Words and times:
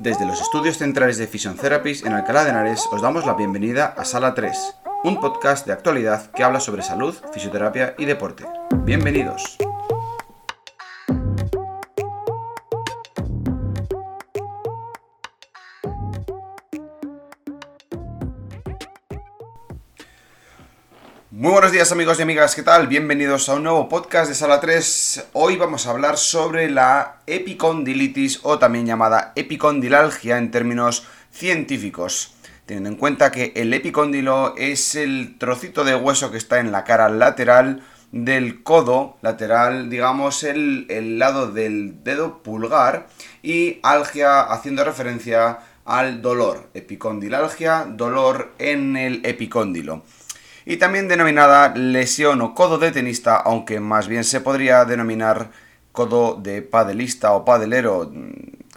Desde 0.00 0.24
los 0.24 0.40
estudios 0.40 0.78
centrales 0.78 1.18
de 1.18 1.26
Fission 1.26 1.56
Therapies 1.56 2.06
en 2.06 2.14
Alcalá 2.14 2.44
de 2.44 2.50
Henares 2.50 2.88
os 2.90 3.02
damos 3.02 3.26
la 3.26 3.34
bienvenida 3.34 3.84
a 3.84 4.06
Sala 4.06 4.32
3, 4.32 4.56
un 5.04 5.20
podcast 5.20 5.66
de 5.66 5.74
actualidad 5.74 6.30
que 6.30 6.42
habla 6.42 6.58
sobre 6.58 6.80
salud, 6.80 7.14
fisioterapia 7.34 7.94
y 7.98 8.06
deporte. 8.06 8.46
Bienvenidos. 8.86 9.58
Buenos 21.70 21.86
días 21.86 21.92
amigos 21.92 22.18
y 22.18 22.22
amigas, 22.22 22.56
¿qué 22.56 22.64
tal? 22.64 22.88
Bienvenidos 22.88 23.48
a 23.48 23.54
un 23.54 23.62
nuevo 23.62 23.88
podcast 23.88 24.28
de 24.28 24.34
Sala 24.34 24.58
3. 24.58 25.28
Hoy 25.34 25.54
vamos 25.54 25.86
a 25.86 25.90
hablar 25.90 26.18
sobre 26.18 26.68
la 26.68 27.18
epicondilitis 27.28 28.40
o 28.42 28.58
también 28.58 28.86
llamada 28.86 29.30
epicondilalgia 29.36 30.38
en 30.38 30.50
términos 30.50 31.06
científicos. 31.30 32.34
Teniendo 32.66 32.88
en 32.88 32.96
cuenta 32.96 33.30
que 33.30 33.52
el 33.54 33.72
epicóndilo 33.72 34.56
es 34.56 34.96
el 34.96 35.38
trocito 35.38 35.84
de 35.84 35.94
hueso 35.94 36.32
que 36.32 36.38
está 36.38 36.58
en 36.58 36.72
la 36.72 36.82
cara 36.82 37.08
lateral 37.08 37.84
del 38.10 38.64
codo, 38.64 39.16
lateral, 39.22 39.88
digamos, 39.90 40.42
el, 40.42 40.86
el 40.90 41.20
lado 41.20 41.52
del 41.52 42.02
dedo 42.02 42.42
pulgar, 42.42 43.06
y 43.44 43.78
algia 43.84 44.40
haciendo 44.40 44.82
referencia 44.82 45.60
al 45.84 46.20
dolor. 46.20 46.68
Epicondilalgia, 46.74 47.86
dolor 47.88 48.54
en 48.58 48.96
el 48.96 49.24
epicóndilo 49.24 50.02
y 50.64 50.76
también 50.76 51.08
denominada 51.08 51.74
lesión 51.74 52.40
o 52.42 52.54
codo 52.54 52.78
de 52.78 52.92
tenista, 52.92 53.36
aunque 53.36 53.80
más 53.80 54.08
bien 54.08 54.24
se 54.24 54.40
podría 54.40 54.84
denominar 54.84 55.50
codo 55.92 56.34
de 56.34 56.62
padelista 56.62 57.32
o 57.32 57.44
padelero, 57.44 58.10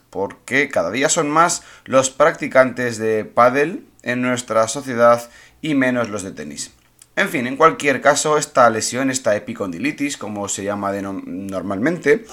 porque 0.10 0.70
cada 0.70 0.92
día 0.92 1.10
son 1.10 1.30
más 1.30 1.64
los 1.86 2.10
practicantes 2.10 2.98
de 2.98 3.26
padel 3.26 3.86
en 4.04 4.22
nuestra 4.22 4.68
sociedad 4.68 5.30
y 5.62 5.76
menos 5.76 6.10
los 6.10 6.24
de 6.24 6.32
tenis. 6.32 6.72
En 7.16 7.30
fin, 7.30 7.46
en 7.46 7.58
cualquier 7.58 8.02
caso, 8.02 8.38
esta 8.38 8.70
lesión, 8.70 9.12
esta 9.12 9.36
epicondilitis, 9.36 10.18
como 10.18 10.50
se 10.50 10.64
llama 10.64 10.92
normalmente, 10.94 12.26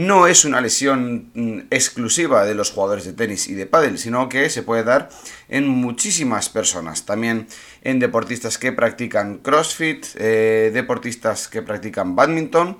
no 0.00 0.26
es 0.26 0.46
una 0.46 0.62
lesión 0.62 1.30
mm, 1.34 1.58
exclusiva 1.70 2.44
de 2.44 2.54
los 2.54 2.70
jugadores 2.70 3.04
de 3.04 3.12
tenis 3.12 3.48
y 3.48 3.54
de 3.54 3.66
pádel, 3.66 3.98
sino 3.98 4.30
que 4.30 4.48
se 4.48 4.62
puede 4.62 4.82
dar 4.82 5.10
en 5.48 5.68
muchísimas 5.68 6.48
personas. 6.48 7.04
También 7.04 7.46
en 7.82 7.98
deportistas 7.98 8.56
que 8.56 8.72
practican 8.72 9.38
CrossFit, 9.38 10.06
eh, 10.16 10.70
deportistas 10.72 11.48
que 11.48 11.60
practican 11.60 12.16
badminton 12.16 12.78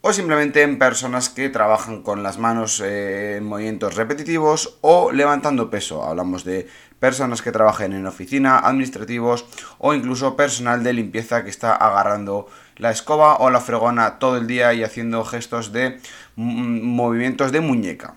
o 0.00 0.12
simplemente 0.12 0.62
en 0.62 0.78
personas 0.78 1.28
que 1.28 1.48
trabajan 1.50 2.02
con 2.02 2.24
las 2.24 2.38
manos 2.38 2.80
eh, 2.84 3.36
en 3.36 3.44
movimientos 3.44 3.94
repetitivos 3.94 4.78
o 4.80 5.12
levantando 5.12 5.70
peso. 5.70 6.02
Hablamos 6.02 6.44
de 6.44 6.66
personas 6.98 7.42
que 7.42 7.52
trabajan 7.52 7.92
en 7.92 8.06
oficina, 8.06 8.58
administrativos 8.58 9.46
o 9.78 9.94
incluso 9.94 10.36
personal 10.36 10.82
de 10.82 10.94
limpieza 10.94 11.44
que 11.44 11.50
está 11.50 11.76
agarrando 11.76 12.48
la 12.76 12.90
escoba 12.90 13.36
o 13.36 13.50
la 13.50 13.60
fregona 13.60 14.18
todo 14.18 14.36
el 14.36 14.46
día 14.46 14.72
y 14.74 14.82
haciendo 14.82 15.24
gestos 15.24 15.72
de 15.72 16.00
movimientos 16.36 17.52
de 17.52 17.60
muñeca. 17.60 18.14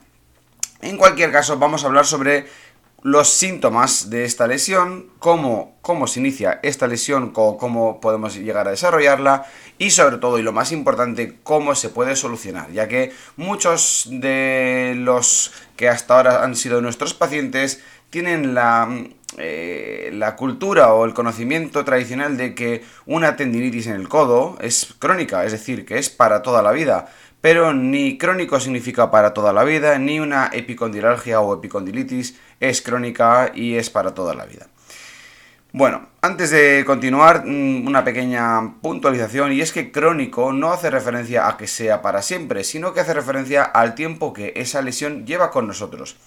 En 0.81 0.97
cualquier 0.97 1.31
caso, 1.31 1.57
vamos 1.57 1.83
a 1.83 1.87
hablar 1.87 2.05
sobre 2.05 2.47
los 3.01 3.29
síntomas 3.29 4.09
de 4.09 4.25
esta 4.25 4.47
lesión, 4.47 5.07
cómo, 5.19 5.77
cómo 5.81 6.07
se 6.07 6.19
inicia 6.19 6.59
esta 6.63 6.87
lesión, 6.87 7.31
cómo, 7.31 7.57
cómo, 7.57 8.01
podemos 8.01 8.35
llegar 8.35 8.67
a 8.67 8.71
desarrollarla 8.71 9.45
y 9.77 9.91
sobre 9.91 10.17
todo, 10.17 10.37
y 10.37 10.41
lo 10.41 10.51
más 10.51 10.71
importante, 10.71 11.37
cómo 11.43 11.75
se 11.75 11.89
puede 11.89 12.15
solucionar, 12.17 12.71
ya 12.71 12.87
que 12.89 13.13
muchos 13.37 14.07
de 14.09 14.95
los 14.97 15.53
que 15.77 15.87
hasta 15.87 16.17
ahora 16.17 16.43
han 16.43 16.55
sido 16.55 16.81
nuestros 16.81 17.13
pacientes 17.13 17.81
tienen 18.09 18.53
la, 18.53 18.89
eh, 19.37 20.09
la 20.13 20.35
cultura 20.35 20.93
o 20.93 21.05
el 21.05 21.13
conocimiento 21.13 21.85
tradicional 21.85 22.35
de 22.35 22.55
que 22.55 22.83
una 23.05 23.35
tendinitis 23.35 23.87
en 23.87 23.95
el 23.95 24.09
codo 24.09 24.57
es 24.59 24.95
crónica, 24.97 25.45
es 25.45 25.51
decir, 25.51 25.85
que 25.85 25.97
es 25.97 26.09
para 26.09 26.41
toda 26.41 26.61
la 26.61 26.71
vida. 26.71 27.07
Pero 27.41 27.73
ni 27.73 28.17
crónico 28.17 28.59
significa 28.59 29.11
para 29.11 29.33
toda 29.33 29.53
la 29.53 29.63
vida, 29.63 29.97
ni 29.97 30.19
una 30.19 30.49
epicondilalgia 30.51 31.39
o 31.39 31.55
epicondilitis 31.55 32.37
es 32.59 32.81
crónica 32.81 33.51
y 33.53 33.75
es 33.75 33.89
para 33.89 34.13
toda 34.13 34.33
la 34.33 34.45
vida. 34.45 34.67
Bueno, 35.71 36.09
antes 36.21 36.49
de 36.49 36.83
continuar, 36.83 37.45
mm, 37.45 37.85
una 37.85 38.03
pequeña 38.03 38.81
puntualización 38.81 39.53
y 39.53 39.61
es 39.61 39.71
que 39.71 39.91
crónico 39.91 40.51
no 40.51 40.71
hace 40.73 40.89
referencia 40.89 41.47
a 41.47 41.57
que 41.57 41.67
sea 41.67 42.01
para 42.01 42.23
siempre, 42.23 42.63
sino 42.63 42.91
que 42.91 43.01
hace 43.01 43.13
referencia 43.13 43.63
al 43.63 43.93
tiempo 43.93 44.33
que 44.33 44.53
esa 44.55 44.81
lesión 44.81 45.27
lleva 45.27 45.51
con 45.51 45.67
nosotros. 45.67 46.17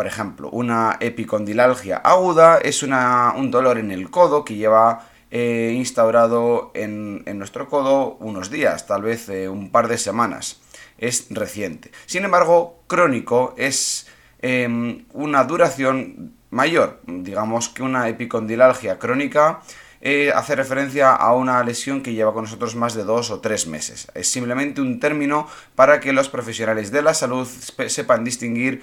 Por 0.00 0.06
ejemplo, 0.06 0.48
una 0.48 0.96
epicondilalgia 0.98 1.98
aguda 1.98 2.56
es 2.56 2.82
un 2.82 3.50
dolor 3.50 3.76
en 3.76 3.90
el 3.90 4.08
codo 4.08 4.46
que 4.46 4.54
lleva 4.54 5.06
eh, 5.30 5.74
instaurado 5.76 6.70
en, 6.72 7.22
nuestro 7.38 7.68
codo 7.68 8.16
unos 8.18 8.50
días, 8.50 8.86
tal 8.86 9.02
vez 9.02 9.28
eh, 9.28 9.50
un 9.50 9.70
par 9.70 9.88
de 9.88 9.98
semanas. 9.98 10.62
Es 10.96 11.26
reciente. 11.28 11.90
Sin 12.06 12.24
embargo, 12.24 12.80
crónico 12.86 13.54
es 13.58 14.06
em, 14.40 15.04
una 15.12 15.44
duración 15.44 16.32
mayor. 16.48 17.02
Digamos 17.06 17.68
que 17.68 17.82
una 17.82 18.08
epicondilalgia 18.08 18.98
crónica 18.98 19.60
eh, 20.00 20.32
hace 20.34 20.56
referencia 20.56 21.14
a 21.14 21.34
una 21.34 21.62
lesión 21.62 22.02
que 22.02 22.14
lleva 22.14 22.32
con 22.32 22.44
nosotros 22.44 22.74
más 22.74 22.94
de 22.94 23.04
dos 23.04 23.30
o 23.30 23.40
tres 23.40 23.66
meses. 23.66 24.10
Es 24.14 24.32
simplemente 24.32 24.80
un 24.80 24.98
término 24.98 25.46
para 25.74 26.00
que 26.00 26.14
los 26.14 26.30
profesionales 26.30 26.90
de 26.90 27.02
la 27.02 27.12
salud 27.12 27.46
sepan 27.46 28.24
distinguir 28.24 28.82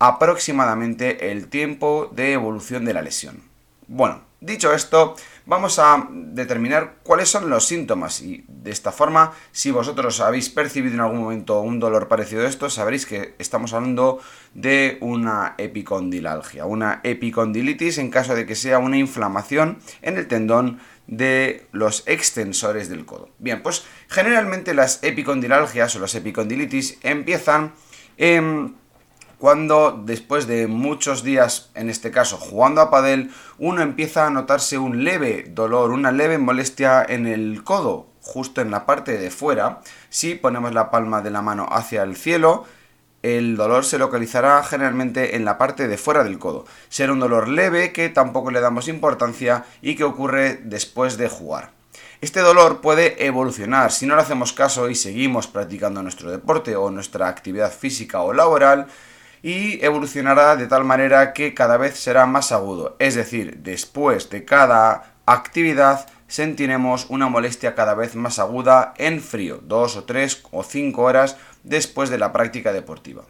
aproximadamente 0.00 1.30
el 1.30 1.46
tiempo 1.46 2.10
de 2.12 2.32
evolución 2.32 2.84
de 2.84 2.94
la 2.94 3.02
lesión. 3.02 3.42
Bueno, 3.86 4.22
dicho 4.40 4.72
esto, 4.72 5.14
vamos 5.44 5.78
a 5.78 6.08
determinar 6.10 6.94
cuáles 7.02 7.28
son 7.28 7.50
los 7.50 7.66
síntomas 7.66 8.22
y 8.22 8.44
de 8.48 8.70
esta 8.70 8.92
forma, 8.92 9.32
si 9.52 9.70
vosotros 9.70 10.20
habéis 10.20 10.48
percibido 10.48 10.94
en 10.94 11.00
algún 11.00 11.20
momento 11.20 11.60
un 11.60 11.78
dolor 11.80 12.08
parecido 12.08 12.42
a 12.42 12.48
esto, 12.48 12.70
sabréis 12.70 13.04
que 13.04 13.34
estamos 13.38 13.74
hablando 13.74 14.20
de 14.54 14.96
una 15.02 15.54
epicondilalgia, 15.58 16.64
una 16.64 17.00
epicondilitis 17.02 17.98
en 17.98 18.10
caso 18.10 18.34
de 18.34 18.46
que 18.46 18.54
sea 18.54 18.78
una 18.78 18.96
inflamación 18.96 19.80
en 20.00 20.16
el 20.16 20.28
tendón 20.28 20.80
de 21.08 21.66
los 21.72 22.04
extensores 22.06 22.88
del 22.88 23.04
codo. 23.04 23.28
Bien, 23.38 23.62
pues 23.62 23.84
generalmente 24.08 24.72
las 24.72 25.02
epicondilalgias 25.02 25.94
o 25.96 25.98
las 25.98 26.14
epicondilitis 26.14 26.98
empiezan 27.02 27.72
en 28.16 28.79
cuando 29.40 29.98
después 30.04 30.46
de 30.46 30.66
muchos 30.66 31.24
días, 31.24 31.70
en 31.74 31.88
este 31.88 32.10
caso 32.10 32.36
jugando 32.36 32.82
a 32.82 32.90
padel, 32.90 33.30
uno 33.58 33.80
empieza 33.80 34.26
a 34.26 34.30
notarse 34.30 34.76
un 34.76 35.02
leve 35.02 35.46
dolor, 35.48 35.92
una 35.92 36.12
leve 36.12 36.36
molestia 36.36 37.02
en 37.08 37.26
el 37.26 37.64
codo, 37.64 38.06
justo 38.20 38.60
en 38.60 38.70
la 38.70 38.84
parte 38.84 39.16
de 39.16 39.30
fuera. 39.30 39.80
Si 40.10 40.34
ponemos 40.34 40.74
la 40.74 40.90
palma 40.90 41.22
de 41.22 41.30
la 41.30 41.40
mano 41.40 41.66
hacia 41.70 42.02
el 42.02 42.16
cielo, 42.16 42.66
el 43.22 43.56
dolor 43.56 43.86
se 43.86 43.98
localizará 43.98 44.62
generalmente 44.62 45.34
en 45.34 45.46
la 45.46 45.56
parte 45.56 45.88
de 45.88 45.96
fuera 45.96 46.22
del 46.22 46.38
codo. 46.38 46.66
Será 46.90 47.14
un 47.14 47.20
dolor 47.20 47.48
leve 47.48 47.92
que 47.92 48.10
tampoco 48.10 48.50
le 48.50 48.60
damos 48.60 48.88
importancia 48.88 49.64
y 49.80 49.96
que 49.96 50.04
ocurre 50.04 50.60
después 50.64 51.16
de 51.16 51.30
jugar. 51.30 51.70
Este 52.20 52.40
dolor 52.40 52.82
puede 52.82 53.24
evolucionar 53.24 53.90
si 53.90 54.04
no 54.04 54.16
le 54.16 54.20
hacemos 54.20 54.52
caso 54.52 54.90
y 54.90 54.94
seguimos 54.94 55.46
practicando 55.46 56.02
nuestro 56.02 56.30
deporte 56.30 56.76
o 56.76 56.90
nuestra 56.90 57.28
actividad 57.28 57.72
física 57.72 58.20
o 58.20 58.34
laboral 58.34 58.88
y 59.42 59.84
evolucionará 59.84 60.56
de 60.56 60.66
tal 60.66 60.84
manera 60.84 61.32
que 61.32 61.54
cada 61.54 61.76
vez 61.76 61.98
será 61.98 62.26
más 62.26 62.52
agudo. 62.52 62.96
Es 62.98 63.14
decir, 63.14 63.58
después 63.58 64.30
de 64.30 64.44
cada 64.44 65.14
actividad 65.26 66.06
sentiremos 66.28 67.06
una 67.08 67.28
molestia 67.28 67.74
cada 67.74 67.94
vez 67.94 68.14
más 68.14 68.38
aguda 68.38 68.94
en 68.98 69.20
frío, 69.20 69.60
dos 69.62 69.96
o 69.96 70.04
tres 70.04 70.42
o 70.50 70.62
cinco 70.62 71.02
horas 71.02 71.36
después 71.64 72.10
de 72.10 72.18
la 72.18 72.32
práctica 72.32 72.72
deportiva. 72.72 73.24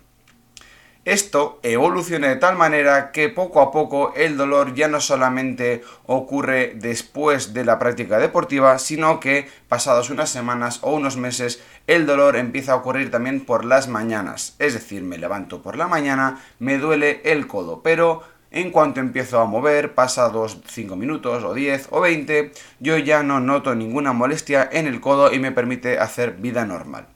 Esto 1.11 1.59
evoluciona 1.65 2.29
de 2.29 2.37
tal 2.37 2.55
manera 2.55 3.11
que 3.11 3.29
poco 3.29 3.61
a 3.61 3.73
poco 3.73 4.13
el 4.15 4.37
dolor 4.37 4.75
ya 4.75 4.87
no 4.87 5.01
solamente 5.01 5.83
ocurre 6.07 6.75
después 6.77 7.53
de 7.53 7.65
la 7.65 7.81
práctica 7.81 8.21
deportiva, 8.21 8.79
sino 8.79 9.19
que 9.19 9.49
pasados 9.67 10.11
unas 10.11 10.31
semanas 10.31 10.79
o 10.83 10.95
unos 10.95 11.17
meses 11.17 11.61
el 11.89 12.07
dolor 12.07 12.37
empieza 12.37 12.75
a 12.75 12.77
ocurrir 12.77 13.11
también 13.11 13.45
por 13.45 13.65
las 13.65 13.89
mañanas. 13.89 14.55
Es 14.61 14.73
decir, 14.75 15.03
me 15.03 15.19
levanto 15.19 15.63
por 15.63 15.77
la 15.77 15.89
mañana, 15.89 16.45
me 16.61 16.79
duele 16.79 17.23
el 17.25 17.49
codo, 17.49 17.83
pero 17.83 18.23
en 18.53 18.71
cuanto 18.71 19.01
empiezo 19.01 19.41
a 19.41 19.47
mover, 19.47 19.97
pasados 19.97 20.59
5 20.65 20.95
minutos 20.95 21.43
o 21.43 21.55
10 21.55 21.89
o 21.91 22.01
20, 22.03 22.53
yo 22.79 22.99
ya 22.99 23.25
no 23.25 23.41
noto 23.41 23.75
ninguna 23.75 24.13
molestia 24.13 24.69
en 24.71 24.87
el 24.87 25.01
codo 25.01 25.33
y 25.33 25.41
me 25.41 25.51
permite 25.51 25.99
hacer 25.99 26.35
vida 26.35 26.65
normal. 26.65 27.09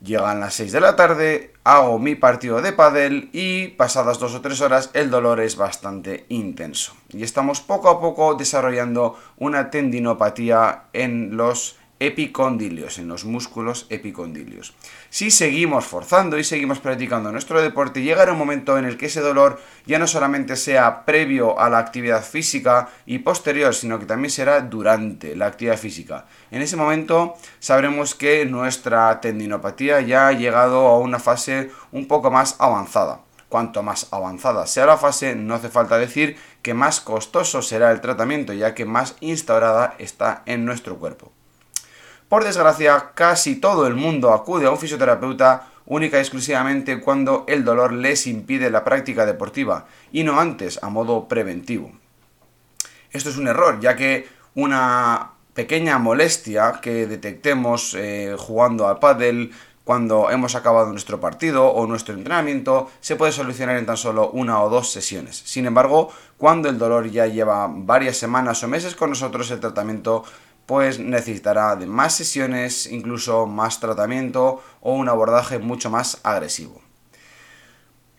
Llegan 0.00 0.38
las 0.38 0.54
6 0.54 0.70
de 0.70 0.80
la 0.80 0.94
tarde, 0.94 1.54
hago 1.64 1.98
mi 1.98 2.14
partido 2.14 2.62
de 2.62 2.72
pádel 2.72 3.30
y 3.32 3.68
pasadas 3.68 4.20
2 4.20 4.34
o 4.36 4.40
3 4.40 4.60
horas 4.60 4.90
el 4.92 5.10
dolor 5.10 5.40
es 5.40 5.56
bastante 5.56 6.24
intenso. 6.28 6.92
Y 7.08 7.24
estamos 7.24 7.60
poco 7.60 7.88
a 7.88 8.00
poco 8.00 8.36
desarrollando 8.36 9.18
una 9.38 9.70
tendinopatía 9.70 10.84
en 10.92 11.36
los 11.36 11.77
epicondilios, 12.00 12.98
en 12.98 13.08
los 13.08 13.24
músculos 13.24 13.86
epicondilios. 13.88 14.74
Si 15.10 15.30
seguimos 15.30 15.86
forzando 15.86 16.38
y 16.38 16.44
seguimos 16.44 16.78
practicando 16.78 17.32
nuestro 17.32 17.60
deporte, 17.60 18.02
llegará 18.02 18.32
un 18.32 18.38
momento 18.38 18.78
en 18.78 18.84
el 18.84 18.96
que 18.96 19.06
ese 19.06 19.20
dolor 19.20 19.60
ya 19.86 19.98
no 19.98 20.06
solamente 20.06 20.56
sea 20.56 21.04
previo 21.04 21.58
a 21.58 21.68
la 21.68 21.78
actividad 21.78 22.24
física 22.24 22.88
y 23.06 23.18
posterior, 23.18 23.74
sino 23.74 23.98
que 23.98 24.06
también 24.06 24.30
será 24.30 24.60
durante 24.60 25.34
la 25.34 25.46
actividad 25.46 25.78
física. 25.78 26.26
En 26.50 26.62
ese 26.62 26.76
momento 26.76 27.34
sabremos 27.58 28.14
que 28.14 28.44
nuestra 28.46 29.20
tendinopatía 29.20 30.00
ya 30.00 30.28
ha 30.28 30.32
llegado 30.32 30.86
a 30.86 30.98
una 30.98 31.18
fase 31.18 31.70
un 31.92 32.06
poco 32.06 32.30
más 32.30 32.56
avanzada. 32.58 33.20
Cuanto 33.48 33.82
más 33.82 34.08
avanzada 34.10 34.66
sea 34.66 34.84
la 34.84 34.98
fase, 34.98 35.34
no 35.34 35.54
hace 35.54 35.70
falta 35.70 35.96
decir 35.96 36.36
que 36.60 36.74
más 36.74 37.00
costoso 37.00 37.62
será 37.62 37.90
el 37.92 38.02
tratamiento, 38.02 38.52
ya 38.52 38.74
que 38.74 38.84
más 38.84 39.16
instaurada 39.20 39.94
está 39.98 40.42
en 40.44 40.66
nuestro 40.66 40.98
cuerpo. 40.98 41.32
Por 42.28 42.44
desgracia, 42.44 43.12
casi 43.14 43.56
todo 43.56 43.86
el 43.86 43.94
mundo 43.94 44.32
acude 44.32 44.66
a 44.66 44.70
un 44.70 44.78
fisioterapeuta 44.78 45.68
única 45.86 46.18
y 46.18 46.20
exclusivamente 46.20 47.00
cuando 47.00 47.44
el 47.48 47.64
dolor 47.64 47.92
les 47.92 48.26
impide 48.26 48.70
la 48.70 48.84
práctica 48.84 49.24
deportiva 49.24 49.86
y 50.12 50.24
no 50.24 50.38
antes, 50.38 50.78
a 50.82 50.90
modo 50.90 51.26
preventivo. 51.26 51.90
Esto 53.10 53.30
es 53.30 53.38
un 53.38 53.48
error, 53.48 53.80
ya 53.80 53.96
que 53.96 54.28
una 54.54 55.30
pequeña 55.54 55.98
molestia 55.98 56.80
que 56.82 57.06
detectemos 57.06 57.94
eh, 57.94 58.36
jugando 58.38 58.86
al 58.86 58.98
pádel 58.98 59.52
cuando 59.82 60.30
hemos 60.30 60.54
acabado 60.54 60.92
nuestro 60.92 61.18
partido 61.18 61.66
o 61.68 61.86
nuestro 61.86 62.12
entrenamiento 62.12 62.90
se 63.00 63.16
puede 63.16 63.32
solucionar 63.32 63.78
en 63.78 63.86
tan 63.86 63.96
solo 63.96 64.28
una 64.30 64.62
o 64.62 64.68
dos 64.68 64.92
sesiones. 64.92 65.42
Sin 65.46 65.64
embargo, 65.64 66.10
cuando 66.36 66.68
el 66.68 66.76
dolor 66.76 67.10
ya 67.10 67.26
lleva 67.26 67.66
varias 67.70 68.18
semanas 68.18 68.62
o 68.62 68.68
meses 68.68 68.94
con 68.94 69.08
nosotros, 69.08 69.50
el 69.50 69.60
tratamiento 69.60 70.24
pues 70.68 70.98
necesitará 70.98 71.76
de 71.76 71.86
más 71.86 72.14
sesiones, 72.14 72.88
incluso 72.92 73.46
más 73.46 73.80
tratamiento 73.80 74.62
o 74.82 74.92
un 74.92 75.08
abordaje 75.08 75.58
mucho 75.58 75.88
más 75.88 76.20
agresivo. 76.24 76.82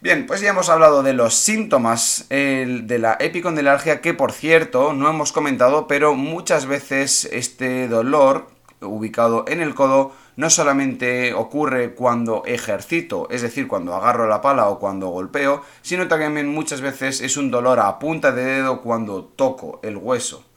Bien, 0.01 0.25
pues 0.25 0.42
ya 0.42 0.50
hemos 0.50 0.68
hablado 0.69 1.04
de 1.04 1.13
los 1.13 1.36
síntomas 1.36 2.25
de 2.28 2.98
la 3.00 3.18
epicondylalgia 3.19 4.01
que 4.01 4.16
por 4.16 4.31
cierto 4.31 4.94
no 4.94 5.07
hemos 5.07 5.31
comentado, 5.31 5.86
pero 5.86 6.16
muchas 6.16 6.66
veces 6.66 7.30
este 7.31 7.88
dolor 7.88 8.48
ubicado 8.81 9.45
en 9.48 9.62
el 9.62 9.75
codo 9.75 10.13
no 10.36 10.50
solamente 10.50 11.36
ocurre 11.36 11.94
cuando 11.94 12.44
ejercito, 12.48 13.28
es 13.30 13.44
decir, 13.44 13.68
cuando 13.68 13.94
agarro 13.94 14.28
la 14.28 14.42
pala 14.42 14.69
o 14.69 14.80
cuando 14.80 15.10
golpeo, 15.10 15.62
sino 15.84 16.07
también 16.07 16.48
muchas 16.48 16.81
veces 16.81 17.22
es 17.22 17.38
un 17.38 17.52
dolor 17.52 17.80
a 17.80 18.00
punta 18.00 18.31
de 18.31 18.44
dedo 18.44 18.81
cuando 18.81 19.24
toco 19.24 19.80
el 19.84 19.98
hueso. 19.98 20.49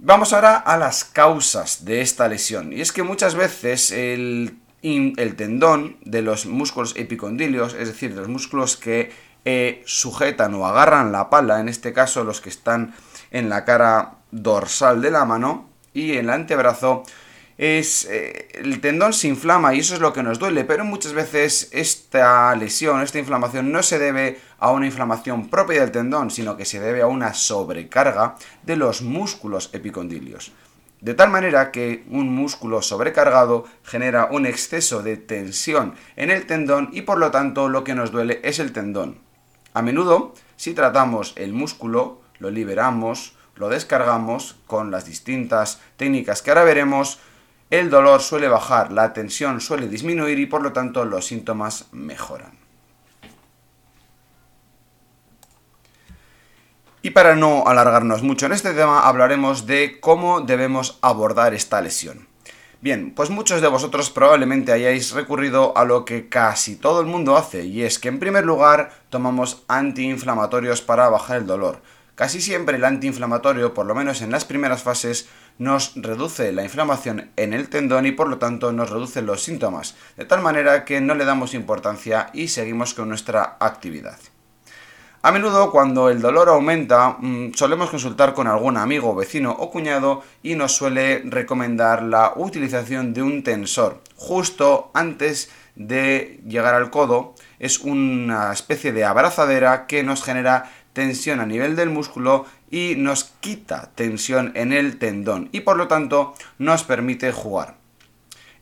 Vamos 0.00 0.32
ahora 0.32 0.58
a 0.58 0.76
las 0.76 1.04
causas 1.04 1.84
de 1.84 2.02
esta 2.02 2.28
lesión. 2.28 2.72
Y 2.72 2.80
es 2.80 2.92
que 2.92 3.02
muchas 3.02 3.34
veces 3.34 3.90
el, 3.90 4.60
tendón 5.36 5.96
de 6.04 6.22
los 6.22 6.46
músculos 6.46 6.94
epicondilios, 6.96 7.74
es 7.74 7.88
decir, 7.88 8.14
de 8.14 8.20
los 8.20 8.28
músculos 8.28 8.76
que 8.76 9.10
eh, 9.44 9.82
sujetan 9.86 10.54
o 10.54 10.66
agarran 10.66 11.10
la 11.10 11.28
pala, 11.30 11.58
en 11.58 11.68
este 11.68 11.92
caso 11.92 12.22
los 12.22 12.40
que 12.40 12.48
están 12.48 12.94
en 13.32 13.48
la 13.48 13.64
cara 13.64 14.18
dorsal 14.30 15.02
de 15.02 15.10
la 15.10 15.24
mano 15.24 15.68
y 15.92 16.12
en 16.12 16.26
el 16.26 16.30
antebrazo, 16.30 17.02
es 17.58 18.04
eh, 18.04 18.48
el 18.54 18.80
tendón 18.80 19.12
se 19.12 19.26
inflama 19.26 19.74
y 19.74 19.80
eso 19.80 19.94
es 19.94 20.00
lo 20.00 20.12
que 20.12 20.22
nos 20.22 20.38
duele, 20.38 20.64
pero 20.64 20.84
muchas 20.84 21.12
veces 21.12 21.68
esta 21.72 22.54
lesión, 22.54 23.02
esta 23.02 23.18
inflamación 23.18 23.72
no 23.72 23.82
se 23.82 23.98
debe 23.98 24.38
a 24.60 24.70
una 24.70 24.86
inflamación 24.86 25.48
propia 25.48 25.80
del 25.80 25.90
tendón, 25.90 26.30
sino 26.30 26.56
que 26.56 26.64
se 26.64 26.78
debe 26.78 27.02
a 27.02 27.08
una 27.08 27.34
sobrecarga 27.34 28.36
de 28.62 28.76
los 28.76 29.02
músculos 29.02 29.70
epicondilios. 29.72 30.52
De 31.00 31.14
tal 31.14 31.30
manera 31.30 31.70
que 31.70 32.04
un 32.10 32.32
músculo 32.34 32.80
sobrecargado 32.80 33.66
genera 33.84 34.28
un 34.30 34.46
exceso 34.46 35.02
de 35.02 35.16
tensión 35.16 35.94
en 36.16 36.30
el 36.30 36.46
tendón 36.46 36.90
y 36.92 37.02
por 37.02 37.18
lo 37.18 37.30
tanto 37.30 37.68
lo 37.68 37.84
que 37.84 37.94
nos 37.94 38.10
duele 38.12 38.40
es 38.42 38.60
el 38.60 38.72
tendón. 38.72 39.18
A 39.74 39.82
menudo, 39.82 40.34
si 40.56 40.74
tratamos 40.74 41.34
el 41.36 41.52
músculo, 41.52 42.20
lo 42.38 42.50
liberamos, 42.50 43.36
lo 43.54 43.68
descargamos 43.68 44.56
con 44.66 44.90
las 44.90 45.04
distintas 45.04 45.80
técnicas 45.96 46.42
que 46.42 46.50
ahora 46.50 46.64
veremos, 46.64 47.20
el 47.70 47.90
dolor 47.90 48.22
suele 48.22 48.48
bajar, 48.48 48.92
la 48.92 49.12
tensión 49.12 49.60
suele 49.60 49.88
disminuir 49.88 50.38
y 50.38 50.46
por 50.46 50.62
lo 50.62 50.72
tanto 50.72 51.04
los 51.04 51.26
síntomas 51.26 51.86
mejoran. 51.92 52.58
Y 57.02 57.10
para 57.10 57.36
no 57.36 57.66
alargarnos 57.66 58.22
mucho 58.22 58.46
en 58.46 58.52
este 58.52 58.74
tema, 58.74 59.06
hablaremos 59.06 59.66
de 59.66 60.00
cómo 60.00 60.40
debemos 60.40 60.98
abordar 61.00 61.54
esta 61.54 61.80
lesión. 61.80 62.26
Bien, 62.80 63.12
pues 63.14 63.30
muchos 63.30 63.60
de 63.60 63.68
vosotros 63.68 64.10
probablemente 64.10 64.72
hayáis 64.72 65.12
recurrido 65.12 65.76
a 65.76 65.84
lo 65.84 66.04
que 66.04 66.28
casi 66.28 66.76
todo 66.76 67.00
el 67.00 67.06
mundo 67.06 67.36
hace, 67.36 67.64
y 67.64 67.82
es 67.82 67.98
que 67.98 68.08
en 68.08 68.18
primer 68.18 68.44
lugar 68.44 68.92
tomamos 69.10 69.64
antiinflamatorios 69.68 70.80
para 70.82 71.08
bajar 71.08 71.38
el 71.38 71.46
dolor. 71.46 71.82
Casi 72.18 72.40
siempre 72.40 72.78
el 72.78 72.84
antiinflamatorio, 72.84 73.74
por 73.74 73.86
lo 73.86 73.94
menos 73.94 74.22
en 74.22 74.32
las 74.32 74.44
primeras 74.44 74.82
fases, 74.82 75.28
nos 75.56 75.92
reduce 75.94 76.50
la 76.50 76.64
inflamación 76.64 77.30
en 77.36 77.52
el 77.52 77.68
tendón 77.68 78.06
y 78.06 78.10
por 78.10 78.26
lo 78.26 78.38
tanto 78.38 78.72
nos 78.72 78.90
reduce 78.90 79.22
los 79.22 79.44
síntomas, 79.44 79.94
de 80.16 80.24
tal 80.24 80.42
manera 80.42 80.84
que 80.84 81.00
no 81.00 81.14
le 81.14 81.24
damos 81.24 81.54
importancia 81.54 82.30
y 82.32 82.48
seguimos 82.48 82.92
con 82.92 83.08
nuestra 83.08 83.56
actividad. 83.60 84.18
A 85.22 85.30
menudo 85.30 85.70
cuando 85.70 86.10
el 86.10 86.20
dolor 86.20 86.48
aumenta 86.48 87.18
mm, 87.20 87.52
solemos 87.54 87.88
consultar 87.88 88.34
con 88.34 88.48
algún 88.48 88.76
amigo, 88.76 89.14
vecino 89.14 89.52
o 89.52 89.70
cuñado 89.70 90.24
y 90.42 90.56
nos 90.56 90.74
suele 90.74 91.22
recomendar 91.24 92.02
la 92.02 92.32
utilización 92.34 93.14
de 93.14 93.22
un 93.22 93.44
tensor 93.44 94.02
justo 94.16 94.90
antes 94.92 95.50
de 95.78 96.40
llegar 96.46 96.74
al 96.74 96.90
codo. 96.90 97.34
Es 97.58 97.78
una 97.78 98.52
especie 98.52 98.92
de 98.92 99.04
abrazadera 99.04 99.86
que 99.86 100.02
nos 100.02 100.22
genera 100.22 100.70
tensión 100.98 101.38
a 101.38 101.46
nivel 101.46 101.76
del 101.76 101.90
músculo 101.90 102.44
y 102.72 102.96
nos 102.96 103.22
quita 103.38 103.92
tensión 103.94 104.50
en 104.56 104.72
el 104.72 104.98
tendón 104.98 105.48
y 105.52 105.60
por 105.60 105.76
lo 105.76 105.86
tanto 105.86 106.34
nos 106.58 106.82
permite 106.82 107.30
jugar. 107.30 107.76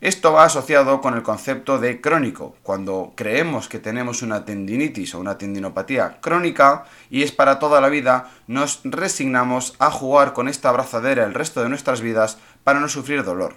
Esto 0.02 0.34
va 0.34 0.44
asociado 0.44 1.00
con 1.00 1.14
el 1.14 1.22
concepto 1.22 1.78
de 1.78 2.02
crónico. 2.02 2.54
Cuando 2.62 3.14
creemos 3.16 3.70
que 3.70 3.78
tenemos 3.78 4.20
una 4.20 4.44
tendinitis 4.44 5.14
o 5.14 5.18
una 5.18 5.38
tendinopatía 5.38 6.18
crónica 6.20 6.84
y 7.08 7.22
es 7.22 7.32
para 7.32 7.58
toda 7.58 7.80
la 7.80 7.88
vida, 7.88 8.30
nos 8.46 8.80
resignamos 8.84 9.74
a 9.78 9.90
jugar 9.90 10.34
con 10.34 10.48
esta 10.48 10.68
abrazadera 10.68 11.24
el 11.24 11.32
resto 11.32 11.62
de 11.62 11.70
nuestras 11.70 12.02
vidas 12.02 12.36
para 12.64 12.80
no 12.80 12.90
sufrir 12.90 13.24
dolor. 13.24 13.56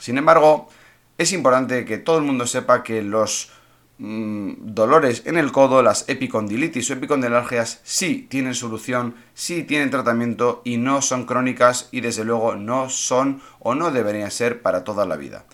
Sin 0.00 0.16
embargo, 0.16 0.70
es 1.18 1.30
importante 1.34 1.84
que 1.84 1.98
todo 1.98 2.16
el 2.16 2.24
mundo 2.24 2.46
sepa 2.46 2.82
que 2.82 3.02
los 3.02 3.52
dolores 3.98 5.22
en 5.24 5.36
el 5.36 5.52
codo, 5.52 5.82
las 5.82 6.08
epicondilitis 6.08 6.90
o 6.90 6.94
epicondylalgias 6.94 7.80
sí 7.84 8.26
tienen 8.28 8.54
solución, 8.54 9.14
sí 9.34 9.62
tienen 9.62 9.90
tratamiento 9.90 10.62
y 10.64 10.78
no 10.78 11.00
son 11.00 11.26
crónicas 11.26 11.88
y 11.92 12.00
desde 12.00 12.24
luego 12.24 12.56
no 12.56 12.88
son 12.90 13.40
o 13.60 13.74
no 13.74 13.92
deberían 13.92 14.30
ser 14.30 14.62
para 14.62 14.82
toda 14.82 15.06
la 15.06 15.16
vida. 15.16 15.44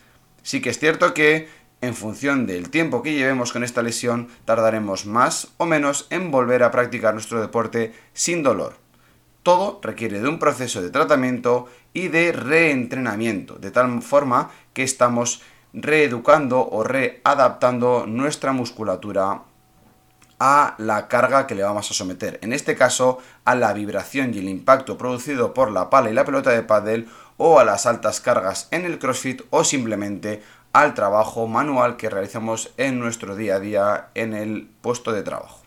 Sí 0.43 0.63
que 0.63 0.71
es 0.71 0.79
cierto 0.79 1.13
que 1.13 1.49
en 1.83 1.95
función 1.95 2.47
del 2.47 2.71
tiempo 2.71 3.03
que 3.03 3.15
llevemos 3.15 3.53
con 3.53 3.65
esta 3.65 3.83
lesión 3.83 4.29
tardaremos 4.45 5.07
más 5.07 5.49
o 5.59 5.67
menos 5.67 6.07
en 6.11 6.31
volver 6.31 6.63
a 6.63 6.71
practicar 6.71 7.15
nuestro 7.15 7.41
deporte 7.41 7.93
sin 8.13 8.43
dolor. 8.43 8.77
Todo 9.43 9.81
requiere 9.83 10.21
de 10.21 10.29
un 10.29 10.39
proceso 10.39 10.83
de 10.83 10.91
tratamiento 10.91 11.69
y 11.95 12.09
de 12.09 12.33
reentrenamiento, 12.33 13.57
de 13.57 13.71
tal 13.71 14.03
forma 14.03 14.51
que 14.75 14.83
estamos 14.83 15.43
reeducando 15.73 16.69
o 16.69 16.83
readaptando 16.85 18.07
nuestra 18.07 18.53
musculatura 18.53 19.43
a 20.41 20.75
la 20.79 21.07
carga 21.07 21.47
que 21.47 21.55
le 21.55 21.63
vamos 21.63 21.91
a 21.91 21.95
someter. 21.95 22.39
En 22.43 22.53
este 22.53 22.75
caso, 22.75 23.19
a 23.45 23.55
la 23.55 23.73
vibración 23.75 24.33
y 24.35 24.39
el 24.39 24.49
impacto 24.49 24.97
producido 24.97 25.53
por 25.53 25.71
la 25.71 25.91
pala 25.91 26.11
y 26.11 26.15
la 26.15 26.25
pelota 26.25 26.51
de 26.51 26.63
pádel 26.63 27.09
o 27.37 27.61
a 27.61 27.65
las 27.65 27.87
altas 27.87 28.21
cargas 28.21 28.69
en 28.71 28.85
el 28.85 28.99
CrossFit 28.99 29.43
o 29.51 29.65
simplemente 29.65 30.43
al 30.73 30.95
trabajo 30.95 31.47
manual 31.47 31.97
que 31.97 32.09
realizamos 32.09 32.73
en 32.77 32.99
nuestro 32.99 33.37
día 33.37 33.57
a 33.57 33.61
día 33.61 34.09
en 34.15 34.35
el 34.35 34.71
puesto 34.81 35.13
de 35.13 35.23
trabajo. 35.23 35.61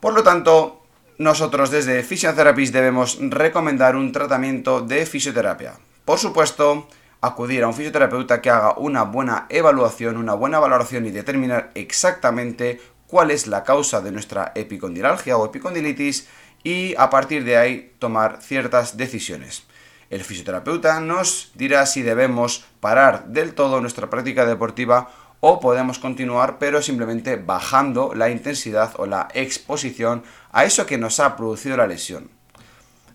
Por 0.00 0.14
lo 0.14 0.22
tanto, 0.22 0.82
nosotros 1.18 1.70
desde 1.70 2.04
Physiotherapist 2.04 2.72
debemos 2.72 3.18
recomendar 3.20 3.96
un 3.96 4.12
tratamiento 4.12 4.82
de 4.82 5.04
fisioterapia. 5.04 5.74
Por 6.04 6.18
supuesto, 6.18 6.86
acudir 7.20 7.64
a 7.64 7.68
un 7.68 7.74
fisioterapeuta 7.74 8.40
que 8.40 8.50
haga 8.50 8.74
una 8.78 9.02
buena 9.02 9.46
evaluación, 9.48 10.16
una 10.16 10.34
buena 10.34 10.58
valoración 10.58 11.06
y 11.06 11.10
determinar 11.10 11.70
exactamente 11.74 12.80
cuál 13.06 13.30
es 13.30 13.46
la 13.46 13.64
causa 13.64 14.00
de 14.00 14.12
nuestra 14.12 14.52
epicondilalgia 14.54 15.36
o 15.36 15.46
epicondilitis 15.46 16.28
y 16.62 16.94
a 16.96 17.10
partir 17.10 17.44
de 17.44 17.56
ahí 17.56 17.94
tomar 17.98 18.40
ciertas 18.42 18.96
decisiones. 18.96 19.64
El 20.10 20.24
fisioterapeuta 20.24 21.00
nos 21.00 21.50
dirá 21.54 21.84
si 21.86 22.02
debemos 22.02 22.64
parar 22.80 23.26
del 23.26 23.54
todo 23.54 23.80
nuestra 23.80 24.08
práctica 24.08 24.46
deportiva 24.46 25.10
o 25.40 25.60
podemos 25.60 25.98
continuar 25.98 26.58
pero 26.58 26.82
simplemente 26.82 27.36
bajando 27.36 28.14
la 28.14 28.30
intensidad 28.30 28.92
o 28.96 29.06
la 29.06 29.28
exposición 29.34 30.22
a 30.50 30.64
eso 30.64 30.86
que 30.86 30.98
nos 30.98 31.20
ha 31.20 31.36
producido 31.36 31.76
la 31.76 31.86
lesión. 31.86 32.37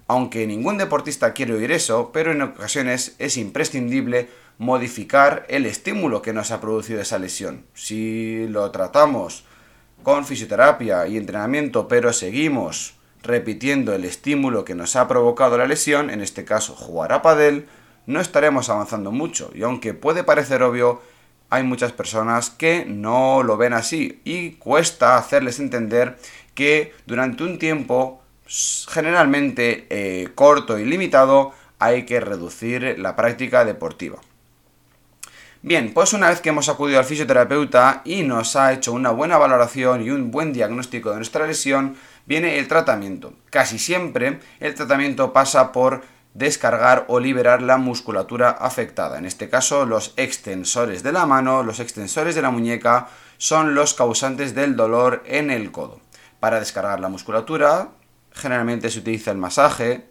Aunque 0.08 0.48
ningún 0.48 0.78
deportista 0.78 1.34
quiere 1.34 1.54
oír 1.54 1.72
eso, 1.72 2.12
pero 2.14 2.32
en 2.32 2.42
ocasiones 2.42 3.16
es 3.20 3.38
imprescindible 3.38 4.30
modificar 4.58 5.46
el 5.50 5.66
estímulo 5.66 6.22
que 6.22 6.34
nos 6.34 6.52
ha 6.52 6.62
producido 6.62 7.02
esa 7.02 7.20
lesión. 7.20 7.66
Si 7.74 8.48
lo 8.48 8.70
tratamos 8.72 9.46
con 10.04 10.26
fisioterapia 10.26 11.08
y 11.08 11.18
entrenamiento, 11.18 11.88
pero 11.88 12.14
seguimos 12.14 12.96
repitiendo 13.24 13.94
el 13.94 14.04
estímulo 14.04 14.66
que 14.66 14.76
nos 14.76 14.96
ha 14.96 15.08
provocado 15.08 15.58
la 15.58 15.66
lesión, 15.66 16.10
en 16.10 16.22
este 16.22 16.44
caso 16.44 16.76
jugar 16.76 17.14
a 17.14 17.22
padel, 17.22 17.68
no 18.06 18.20
estaremos 18.20 18.70
avanzando 18.70 19.12
mucho. 19.12 19.52
Y 19.56 19.64
aunque 19.64 19.94
puede 19.94 20.24
parecer 20.24 20.62
obvio, 20.62 21.02
hay 21.50 21.64
muchas 21.64 21.94
personas 21.94 22.50
que 22.50 22.86
no 22.86 23.44
lo 23.44 23.58
ven 23.58 23.74
así 23.74 24.22
y 24.26 24.54
cuesta 24.54 25.18
hacerles 25.18 25.60
entender 25.60 26.18
que 26.54 26.94
durante 27.06 27.44
un 27.44 27.60
tiempo 27.60 28.23
generalmente 28.90 29.88
eh, 29.90 30.30
corto 30.36 30.78
y 30.78 30.86
limitado 30.86 31.54
hay 31.80 32.06
que 32.06 32.20
reducir 32.20 32.96
la 33.00 33.16
práctica 33.16 33.66
deportiva. 33.66 34.20
Bien, 35.62 35.94
pues 35.94 36.14
una 36.14 36.30
vez 36.30 36.42
que 36.42 36.50
hemos 36.50 36.70
acudido 36.70 37.00
al 37.00 37.06
fisioterapeuta 37.06 38.02
y 38.04 38.24
nos 38.24 38.56
ha 38.56 38.74
hecho 38.74 38.92
una 38.92 39.12
buena 39.12 39.38
valoración 39.38 40.02
y 40.02 40.10
un 40.10 40.30
buen 40.30 40.52
diagnóstico 40.54 41.10
de 41.10 41.16
nuestra 41.16 41.48
lesión, 41.48 41.96
viene 42.26 42.60
el 42.60 42.68
tratamiento. 42.68 43.34
Casi 43.50 43.80
siempre 43.80 44.40
el 44.60 44.76
tratamiento 44.76 45.32
pasa 45.32 45.72
por 45.72 46.04
descargar 46.34 47.06
o 47.08 47.20
liberar 47.20 47.62
la 47.62 47.78
musculatura 47.78 48.50
afectada. 48.50 49.18
En 49.18 49.26
este 49.26 49.50
caso, 49.50 49.86
los 49.86 50.14
extensores 50.18 51.02
de 51.02 51.14
la 51.14 51.26
mano, 51.26 51.64
los 51.64 51.80
extensores 51.80 52.36
de 52.36 52.42
la 52.42 52.52
muñeca 52.52 53.08
son 53.38 53.74
los 53.74 53.94
causantes 53.94 54.54
del 54.54 54.76
dolor 54.76 55.24
en 55.26 55.50
el 55.50 55.72
codo. 55.72 56.02
Para 56.40 56.60
descargar 56.60 57.00
la 57.00 57.10
musculatura, 57.10 57.90
generalmente 58.34 58.90
se 58.90 59.00
utiliza 59.00 59.32
el 59.32 59.38
masaje, 59.38 60.10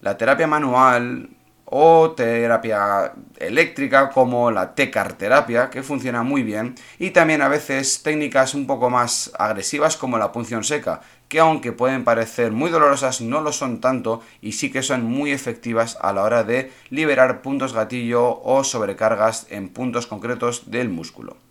la 0.00 0.16
terapia 0.16 0.46
manual, 0.46 1.30
o 1.66 2.12
terapia 2.12 3.12
eléctrica 3.38 4.10
como 4.10 4.52
la 4.52 4.74
tecar 4.74 5.14
terapia 5.14 5.68
que 5.68 5.82
funciona 5.82 6.22
muy 6.22 6.42
bien 6.44 6.76
y 6.98 7.10
también 7.10 7.42
a 7.42 7.48
veces 7.48 8.02
técnicas 8.02 8.54
un 8.54 8.68
poco 8.68 8.88
más 8.88 9.32
agresivas 9.36 9.96
como 9.96 10.16
la 10.16 10.30
punción 10.30 10.62
seca 10.62 11.00
que 11.28 11.40
aunque 11.40 11.72
pueden 11.72 12.04
parecer 12.04 12.52
muy 12.52 12.70
dolorosas 12.70 13.20
no 13.20 13.40
lo 13.40 13.50
son 13.50 13.80
tanto 13.80 14.22
y 14.40 14.52
sí 14.52 14.70
que 14.70 14.82
son 14.82 15.04
muy 15.04 15.32
efectivas 15.32 15.98
a 16.00 16.12
la 16.12 16.22
hora 16.22 16.44
de 16.44 16.70
liberar 16.88 17.42
puntos 17.42 17.72
gatillo 17.72 18.40
o 18.42 18.62
sobrecargas 18.62 19.48
en 19.50 19.68
puntos 19.68 20.06
concretos 20.06 20.70
del 20.70 20.88
músculo. 20.88 21.45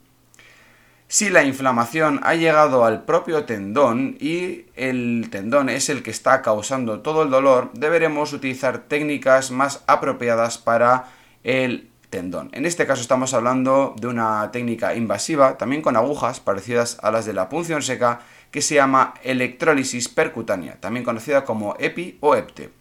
Si 1.16 1.30
la 1.30 1.46
inflamación 1.46 2.20
ha 2.24 2.36
llegado 2.36 2.84
al 2.84 3.06
propio 3.06 3.46
tendón 3.46 4.18
y 4.20 4.66
el 4.76 5.30
tendón 5.32 5.70
es 5.70 5.88
el 5.88 6.04
que 6.04 6.12
está 6.12 6.42
causando 6.42 7.00
todo 7.00 7.24
el 7.24 7.30
dolor, 7.30 7.70
deberemos 7.72 8.34
utilizar 8.34 8.80
técnicas 8.80 9.50
más 9.50 9.82
apropiadas 9.88 10.58
para 10.58 11.06
el 11.46 11.90
tendón. 12.10 12.50
En 12.52 12.66
este 12.66 12.86
caso 12.86 13.02
estamos 13.02 13.34
hablando 13.34 13.96
de 13.98 14.08
una 14.08 14.52
técnica 14.52 14.94
invasiva, 14.94 15.58
también 15.58 15.82
con 15.82 15.96
agujas 15.96 16.42
parecidas 16.42 16.98
a 17.02 17.12
las 17.12 17.26
de 17.26 17.32
la 17.32 17.48
punción 17.48 17.82
seca, 17.82 18.20
que 18.52 18.62
se 18.62 18.76
llama 18.76 19.14
electrólisis 19.24 20.10
percutánea, 20.10 20.82
también 20.82 21.06
conocida 21.06 21.46
como 21.46 21.78
EPI 21.80 22.18
o 22.20 22.36
EPTE. 22.36 22.72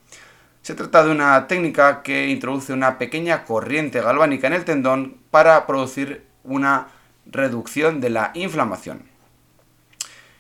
Se 0.61 0.75
trata 0.75 1.05
de 1.05 1.13
una 1.13 1.47
técnica 1.47 2.03
que 2.03 2.27
introduce 2.27 2.73
una 2.73 2.99
pequeña 2.99 3.45
corriente 3.45 4.01
galvánica 4.01 4.49
en 4.49 4.55
el 4.55 4.65
tendón 4.65 5.19
para 5.31 5.69
producir 5.69 6.27
una 6.43 6.89
reducción 7.27 8.01
de 8.01 8.11
la 8.11 8.31
inflamación. 8.35 9.03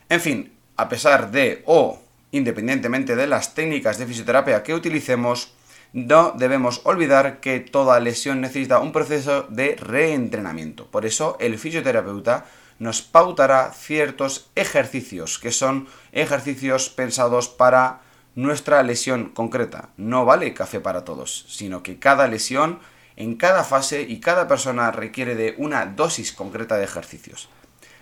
En 0.08 0.20
fin, 0.20 0.52
a 0.76 0.88
pesar 0.88 1.30
de 1.30 1.62
o 1.66 2.00
independientemente 2.34 3.14
de 3.14 3.28
las 3.28 3.54
técnicas 3.54 3.96
de 3.96 4.06
fisioterapia 4.06 4.64
que 4.64 4.74
utilicemos, 4.74 5.54
no 5.92 6.32
debemos 6.32 6.80
olvidar 6.82 7.38
que 7.38 7.60
toda 7.60 8.00
lesión 8.00 8.40
necesita 8.40 8.80
un 8.80 8.90
proceso 8.90 9.46
de 9.48 9.76
reentrenamiento. 9.76 10.88
Por 10.88 11.06
eso 11.06 11.36
el 11.38 11.56
fisioterapeuta 11.58 12.46
nos 12.80 13.02
pautará 13.02 13.70
ciertos 13.72 14.50
ejercicios, 14.56 15.38
que 15.38 15.52
son 15.52 15.86
ejercicios 16.10 16.88
pensados 16.88 17.48
para 17.48 18.00
nuestra 18.34 18.82
lesión 18.82 19.26
concreta. 19.26 19.90
No 19.96 20.24
vale 20.24 20.54
café 20.54 20.80
para 20.80 21.04
todos, 21.04 21.46
sino 21.48 21.84
que 21.84 22.00
cada 22.00 22.26
lesión 22.26 22.80
en 23.16 23.36
cada 23.36 23.64
fase 23.64 24.02
y 24.02 24.20
cada 24.20 24.48
persona 24.48 24.90
requiere 24.90 25.34
de 25.34 25.54
una 25.58 25.86
dosis 25.86 26.32
concreta 26.32 26.76
de 26.76 26.84
ejercicios. 26.84 27.48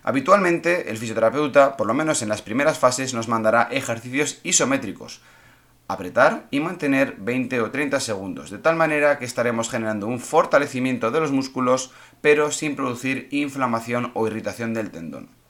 Habitualmente 0.02 0.90
el 0.90 0.98
fisioterapeuta, 0.98 1.76
por 1.76 1.86
lo 1.86 1.94
menos 1.94 2.22
en 2.22 2.28
las 2.28 2.42
primeras 2.42 2.78
fases, 2.78 3.14
nos 3.14 3.28
mandará 3.28 3.68
ejercicios 3.70 4.40
isométricos, 4.42 5.20
apretar 5.86 6.46
y 6.50 6.60
mantener 6.60 7.16
20 7.18 7.60
o 7.60 7.70
30 7.70 8.00
segundos, 8.00 8.50
de 8.50 8.58
tal 8.58 8.76
manera 8.76 9.18
que 9.18 9.24
estaremos 9.24 9.70
generando 9.70 10.06
un 10.06 10.18
fortalecimiento 10.18 11.10
de 11.10 11.20
los 11.20 11.30
músculos, 11.30 11.92
pero 12.20 12.50
sin 12.50 12.74
producir 12.74 13.28
inflamación 13.30 14.10
o 14.14 14.26
irritación 14.26 14.74
del 14.74 14.90
tendón. 14.90 15.41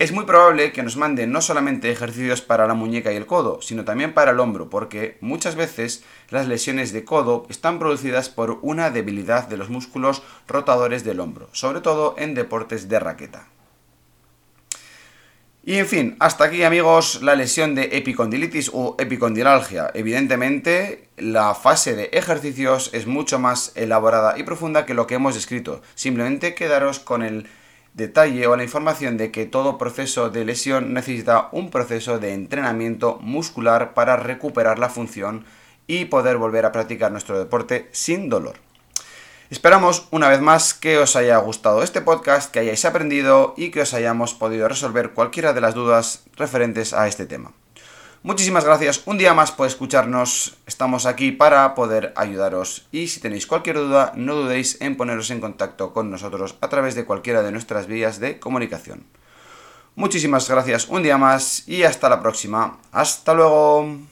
Es 0.00 0.12
muy 0.12 0.24
probable 0.24 0.72
que 0.72 0.82
nos 0.82 0.96
manden 0.96 1.30
no 1.30 1.42
solamente 1.42 1.90
ejercicios 1.90 2.40
para 2.40 2.66
la 2.66 2.72
muñeca 2.72 3.12
y 3.12 3.16
el 3.16 3.26
codo, 3.26 3.60
sino 3.60 3.84
también 3.84 4.14
para 4.14 4.30
el 4.30 4.40
hombro, 4.40 4.70
porque 4.70 5.18
muchas 5.20 5.56
veces 5.56 6.04
las 6.30 6.48
lesiones 6.48 6.94
de 6.94 7.04
codo 7.04 7.44
están 7.50 7.78
producidas 7.78 8.30
por 8.30 8.60
una 8.62 8.88
debilidad 8.88 9.46
de 9.46 9.58
los 9.58 9.68
músculos 9.68 10.22
rotadores 10.48 11.04
del 11.04 11.20
hombro, 11.20 11.50
sobre 11.52 11.82
todo 11.82 12.14
en 12.16 12.32
deportes 12.32 12.88
de 12.88 12.98
raqueta. 12.98 13.48
Y 15.62 15.74
en 15.74 15.86
fin, 15.86 16.16
hasta 16.18 16.44
aquí 16.44 16.62
amigos 16.62 17.20
la 17.20 17.34
lesión 17.34 17.74
de 17.74 17.90
epicondilitis 17.92 18.70
o 18.72 18.96
epicondilalgia. 18.98 19.90
Evidentemente, 19.92 21.10
la 21.18 21.54
fase 21.54 21.94
de 21.94 22.04
ejercicios 22.14 22.88
es 22.94 23.06
mucho 23.06 23.38
más 23.38 23.72
elaborada 23.74 24.38
y 24.38 24.44
profunda 24.44 24.86
que 24.86 24.94
lo 24.94 25.06
que 25.06 25.16
hemos 25.16 25.34
descrito. 25.34 25.82
Simplemente 25.94 26.54
quedaros 26.54 27.00
con 27.00 27.22
el 27.22 27.46
detalle 27.94 28.46
o 28.46 28.56
la 28.56 28.62
información 28.62 29.16
de 29.16 29.30
que 29.30 29.46
todo 29.46 29.78
proceso 29.78 30.30
de 30.30 30.44
lesión 30.44 30.94
necesita 30.94 31.48
un 31.52 31.70
proceso 31.70 32.18
de 32.18 32.34
entrenamiento 32.34 33.18
muscular 33.20 33.94
para 33.94 34.16
recuperar 34.16 34.78
la 34.78 34.88
función 34.88 35.44
y 35.86 36.06
poder 36.06 36.36
volver 36.36 36.66
a 36.66 36.72
practicar 36.72 37.10
nuestro 37.10 37.38
deporte 37.38 37.88
sin 37.92 38.28
dolor. 38.28 38.56
Esperamos 39.50 40.06
una 40.12 40.28
vez 40.28 40.40
más 40.40 40.74
que 40.74 40.98
os 40.98 41.16
haya 41.16 41.36
gustado 41.38 41.82
este 41.82 42.00
podcast, 42.00 42.52
que 42.52 42.60
hayáis 42.60 42.84
aprendido 42.84 43.54
y 43.56 43.72
que 43.72 43.80
os 43.80 43.94
hayamos 43.94 44.32
podido 44.32 44.68
resolver 44.68 45.10
cualquiera 45.10 45.52
de 45.52 45.60
las 45.60 45.74
dudas 45.74 46.22
referentes 46.36 46.92
a 46.92 47.08
este 47.08 47.26
tema. 47.26 47.52
Muchísimas 48.22 48.66
gracias 48.66 49.00
un 49.06 49.16
día 49.16 49.32
más 49.32 49.50
por 49.50 49.66
escucharnos. 49.66 50.58
Estamos 50.66 51.06
aquí 51.06 51.32
para 51.32 51.74
poder 51.74 52.12
ayudaros 52.16 52.86
y 52.92 53.08
si 53.08 53.18
tenéis 53.18 53.46
cualquier 53.46 53.76
duda 53.76 54.12
no 54.14 54.34
dudéis 54.34 54.78
en 54.82 54.98
poneros 54.98 55.30
en 55.30 55.40
contacto 55.40 55.94
con 55.94 56.10
nosotros 56.10 56.54
a 56.60 56.68
través 56.68 56.94
de 56.94 57.06
cualquiera 57.06 57.42
de 57.42 57.50
nuestras 57.50 57.86
vías 57.86 58.20
de 58.20 58.38
comunicación. 58.38 59.06
Muchísimas 59.94 60.50
gracias 60.50 60.86
un 60.88 61.02
día 61.02 61.16
más 61.16 61.66
y 61.66 61.84
hasta 61.84 62.10
la 62.10 62.20
próxima. 62.20 62.78
Hasta 62.92 63.32
luego. 63.32 64.09